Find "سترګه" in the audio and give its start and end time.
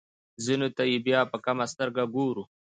1.73-2.03